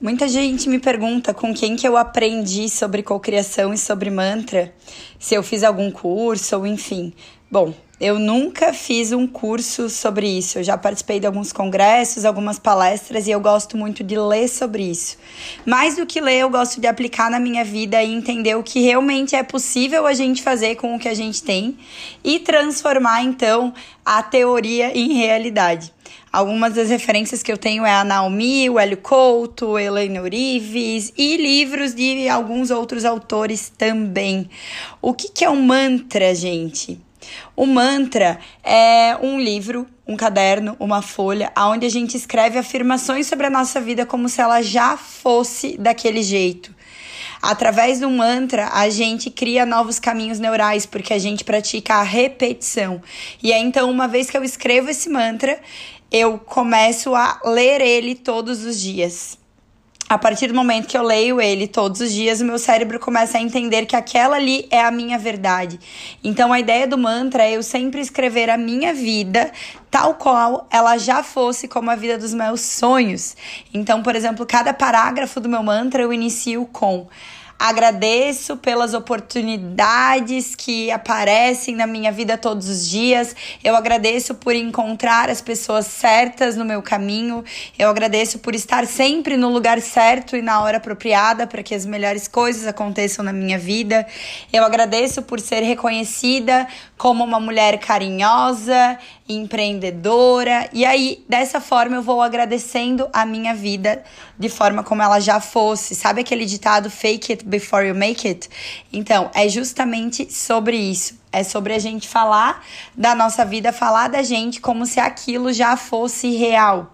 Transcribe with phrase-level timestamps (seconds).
[0.00, 4.74] Muita gente me pergunta com quem que eu aprendi sobre cocriação e sobre mantra,
[5.20, 7.12] se eu fiz algum curso ou enfim.
[7.48, 10.58] Bom, eu nunca fiz um curso sobre isso.
[10.58, 14.82] Eu já participei de alguns congressos, algumas palestras e eu gosto muito de ler sobre
[14.82, 15.16] isso.
[15.64, 18.80] Mais do que ler, eu gosto de aplicar na minha vida e entender o que
[18.80, 21.78] realmente é possível a gente fazer com o que a gente tem
[22.24, 23.72] e transformar então
[24.04, 25.94] a teoria em realidade.
[26.32, 31.36] Algumas das referências que eu tenho é a Naomi, o Hélio Couto, Elaine Orives e
[31.36, 34.50] livros de alguns outros autores também.
[35.00, 37.00] O que, que é um mantra, gente?
[37.56, 43.46] O mantra é um livro, um caderno, uma folha, onde a gente escreve afirmações sobre
[43.46, 46.74] a nossa vida como se ela já fosse daquele jeito.
[47.40, 53.02] Através do mantra, a gente cria novos caminhos neurais, porque a gente pratica a repetição.
[53.42, 55.60] E aí, então, uma vez que eu escrevo esse mantra,
[56.10, 59.36] eu começo a ler ele todos os dias.
[60.06, 63.38] A partir do momento que eu leio ele todos os dias, o meu cérebro começa
[63.38, 65.80] a entender que aquela ali é a minha verdade.
[66.22, 69.50] Então a ideia do mantra é eu sempre escrever a minha vida
[69.90, 73.34] tal qual ela já fosse como a vida dos meus sonhos.
[73.72, 77.08] Então, por exemplo, cada parágrafo do meu mantra eu inicio com
[77.58, 83.34] Agradeço pelas oportunidades que aparecem na minha vida todos os dias.
[83.62, 87.44] Eu agradeço por encontrar as pessoas certas no meu caminho.
[87.78, 91.86] Eu agradeço por estar sempre no lugar certo e na hora apropriada para que as
[91.86, 94.06] melhores coisas aconteçam na minha vida.
[94.52, 96.66] Eu agradeço por ser reconhecida
[96.98, 100.68] como uma mulher carinhosa, empreendedora.
[100.72, 104.04] E aí, dessa forma, eu vou agradecendo a minha vida
[104.38, 105.94] de forma como ela já fosse.
[105.94, 108.48] Sabe aquele ditado fake it before you make it?
[108.92, 111.18] Então, é justamente sobre isso.
[111.32, 112.64] É sobre a gente falar
[112.94, 116.92] da nossa vida, falar da gente como se aquilo já fosse real.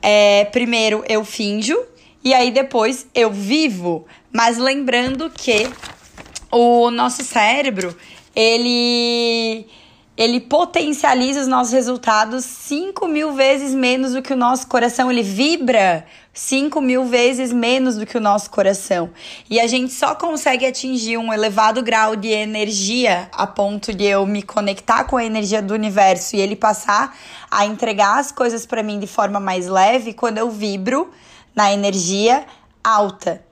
[0.00, 1.76] É, primeiro eu finjo
[2.24, 5.68] e aí depois eu vivo, mas lembrando que
[6.50, 7.96] o nosso cérebro
[8.34, 9.66] ele
[10.18, 15.08] ele potencializa os nossos resultados 5 mil vezes menos do que o nosso coração.
[15.08, 19.10] Ele vibra 5 mil vezes menos do que o nosso coração.
[19.48, 24.26] E a gente só consegue atingir um elevado grau de energia a ponto de eu
[24.26, 27.16] me conectar com a energia do universo e ele passar
[27.48, 31.12] a entregar as coisas para mim de forma mais leve quando eu vibro
[31.54, 32.44] na energia
[32.82, 33.47] alta.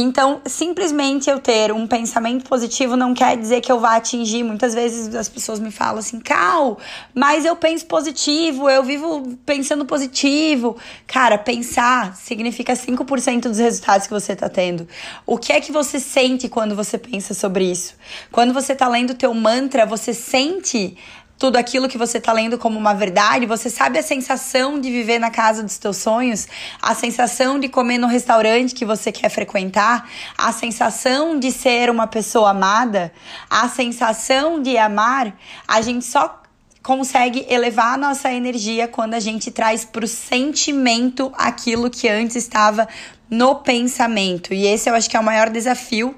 [0.00, 4.44] Então, simplesmente eu ter um pensamento positivo não quer dizer que eu vá atingir.
[4.44, 6.78] Muitas vezes as pessoas me falam assim, Cal,
[7.12, 10.76] mas eu penso positivo, eu vivo pensando positivo.
[11.04, 14.86] Cara, pensar significa 5% dos resultados que você tá tendo.
[15.26, 17.96] O que é que você sente quando você pensa sobre isso?
[18.30, 20.96] Quando você tá lendo o teu mantra, você sente
[21.38, 25.20] tudo aquilo que você está lendo como uma verdade, você sabe a sensação de viver
[25.20, 26.48] na casa dos teus sonhos,
[26.82, 32.08] a sensação de comer no restaurante que você quer frequentar, a sensação de ser uma
[32.08, 33.12] pessoa amada,
[33.48, 35.32] a sensação de amar,
[35.66, 36.42] a gente só
[36.82, 42.34] consegue elevar a nossa energia quando a gente traz para o sentimento aquilo que antes
[42.34, 42.88] estava
[43.30, 44.54] no pensamento.
[44.54, 46.14] E esse eu acho que é o maior desafio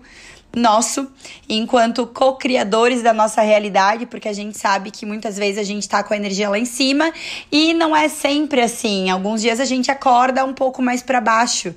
[0.55, 1.11] nosso
[1.49, 6.03] enquanto co-criadores da nossa realidade, porque a gente sabe que muitas vezes a gente tá
[6.03, 7.13] com a energia lá em cima
[7.51, 9.11] e não é sempre assim.
[9.11, 11.75] Alguns dias a gente acorda um pouco mais para baixo.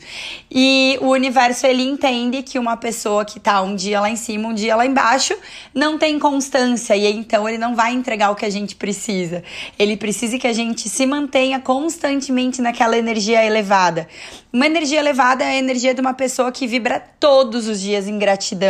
[0.50, 4.50] E o universo ele entende que uma pessoa que tá um dia lá em cima,
[4.50, 5.36] um dia lá embaixo,
[5.74, 9.44] não tem constância e então ele não vai entregar o que a gente precisa.
[9.78, 14.08] Ele precisa que a gente se mantenha constantemente naquela energia elevada.
[14.54, 18.20] Uma energia elevada é a energia de uma pessoa que vibra todos os dias em
[18.20, 18.62] gratidão,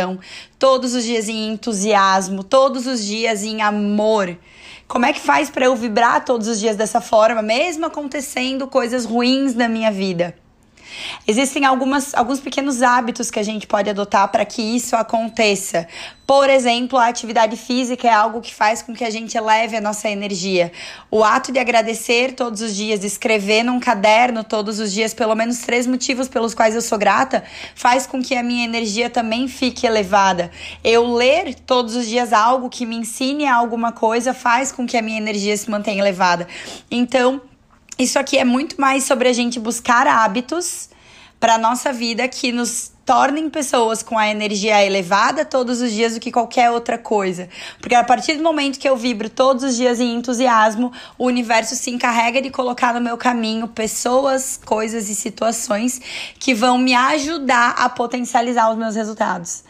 [0.58, 4.36] todos os dias em entusiasmo, todos os dias em amor.
[4.86, 9.04] Como é que faz para eu vibrar todos os dias dessa forma, mesmo acontecendo coisas
[9.04, 10.34] ruins na minha vida?
[11.26, 15.86] Existem algumas, alguns pequenos hábitos que a gente pode adotar para que isso aconteça.
[16.26, 19.80] Por exemplo, a atividade física é algo que faz com que a gente eleve a
[19.80, 20.72] nossa energia.
[21.10, 25.58] O ato de agradecer todos os dias, escrever num caderno todos os dias pelo menos
[25.58, 27.44] três motivos pelos quais eu sou grata,
[27.74, 30.50] faz com que a minha energia também fique elevada.
[30.82, 35.02] Eu ler todos os dias algo que me ensine alguma coisa faz com que a
[35.02, 36.48] minha energia se mantenha elevada.
[36.90, 37.42] Então,
[37.98, 40.88] isso aqui é muito mais sobre a gente buscar hábitos
[41.38, 46.20] para nossa vida que nos tornem pessoas com a energia elevada todos os dias do
[46.20, 47.48] que qualquer outra coisa.
[47.80, 51.74] Porque a partir do momento que eu vibro todos os dias em entusiasmo, o universo
[51.76, 56.00] se encarrega de colocar no meu caminho pessoas, coisas e situações
[56.38, 59.64] que vão me ajudar a potencializar os meus resultados.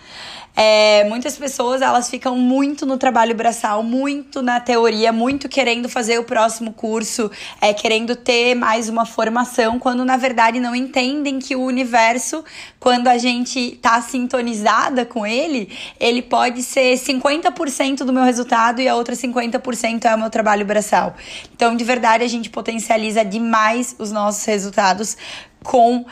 [0.57, 6.19] É, muitas pessoas elas ficam muito no trabalho braçal, muito na teoria, muito querendo fazer
[6.19, 7.29] o próximo curso,
[7.61, 12.45] é, querendo ter mais uma formação, quando na verdade não entendem que o universo,
[12.79, 18.88] quando a gente tá sintonizada com ele, ele pode ser 50% do meu resultado e
[18.88, 21.15] a outra 50% é o meu trabalho braçal.
[21.55, 25.17] Então, de verdade, a gente potencializa demais os nossos resultados
[25.62, 26.05] com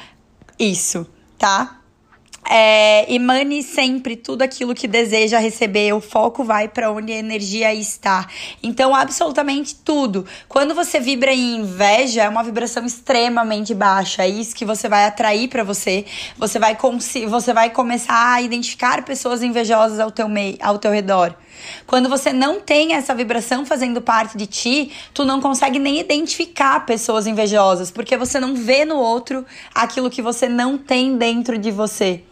[0.59, 1.06] isso,
[1.38, 1.81] tá?
[2.49, 7.73] É, emane sempre tudo aquilo que deseja receber, o foco vai para onde a energia
[7.73, 8.27] está.
[8.62, 10.27] Então, absolutamente tudo.
[10.49, 14.25] Quando você vibra em inveja, é uma vibração extremamente baixa.
[14.25, 16.05] É isso que você vai atrair para você.
[16.37, 16.77] Você vai,
[17.29, 20.27] você vai começar a identificar pessoas invejosas ao teu,
[20.61, 21.37] ao teu redor.
[21.87, 26.87] Quando você não tem essa vibração fazendo parte de ti, tu não consegue nem identificar
[26.87, 29.45] pessoas invejosas, porque você não vê no outro
[29.75, 32.23] aquilo que você não tem dentro de você.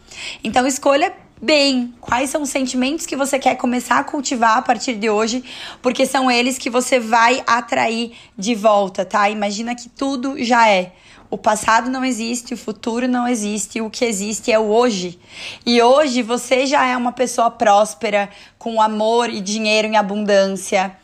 [0.42, 4.94] Então escolha bem quais são os sentimentos que você quer começar a cultivar a partir
[4.94, 5.42] de hoje,
[5.80, 9.28] porque são eles que você vai atrair de volta, tá?
[9.30, 10.92] Imagina que tudo já é.
[11.30, 15.18] O passado não existe, o futuro não existe, o que existe é o hoje.
[15.64, 18.28] E hoje você já é uma pessoa próspera,
[18.58, 20.96] com amor e dinheiro em abundância,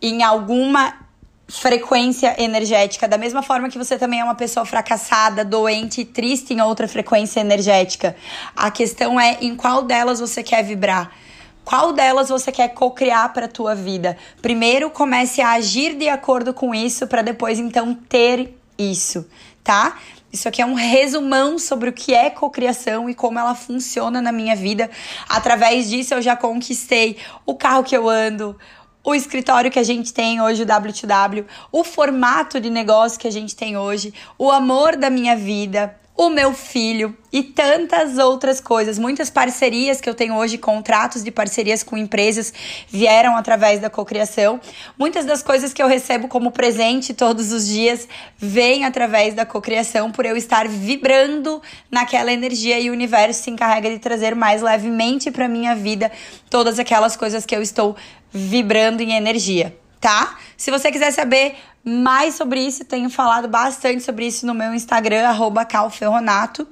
[0.00, 1.01] em alguma
[1.48, 6.60] frequência energética, da mesma forma que você também é uma pessoa fracassada, doente, triste em
[6.60, 8.16] outra frequência energética.
[8.56, 11.12] A questão é em qual delas você quer vibrar.
[11.64, 14.16] Qual delas você quer co-criar para a tua vida?
[14.40, 19.28] Primeiro comece a agir de acordo com isso para depois então ter isso,
[19.62, 19.96] tá?
[20.32, 24.32] Isso aqui é um resumão sobre o que é cocriação e como ela funciona na
[24.32, 24.90] minha vida.
[25.28, 28.58] Através disso eu já conquistei o carro que eu ando,
[29.04, 33.32] o escritório que a gente tem hoje, o W2W, o formato de negócio que a
[33.32, 38.98] gente tem hoje, o amor da minha vida, o meu filho e tantas outras coisas.
[38.98, 42.52] Muitas parcerias que eu tenho hoje, contratos de parcerias com empresas,
[42.88, 44.60] vieram através da cocriação.
[44.98, 48.06] Muitas das coisas que eu recebo como presente todos os dias
[48.36, 53.90] vêm através da cocriação, por eu estar vibrando naquela energia e o universo se encarrega
[53.90, 56.12] de trazer mais levemente para minha vida
[56.50, 57.96] todas aquelas coisas que eu estou
[58.30, 60.36] vibrando em energia tá?
[60.56, 65.28] Se você quiser saber mais sobre isso, tenho falado bastante sobre isso no meu Instagram,
[65.68, 66.68] calferronato.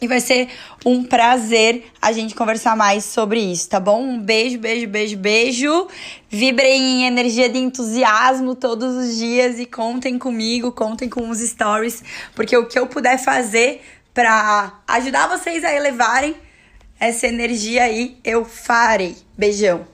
[0.00, 0.48] E vai ser
[0.86, 4.00] um prazer a gente conversar mais sobre isso, tá bom?
[4.00, 5.88] Um beijo, beijo, beijo, beijo.
[6.30, 12.04] Vibrem em energia de entusiasmo todos os dias e contem comigo, contem com os stories,
[12.36, 13.82] porque o que eu puder fazer
[14.14, 16.36] para ajudar vocês a elevarem
[17.00, 19.16] essa energia aí, eu farei.
[19.36, 19.88] Beijão.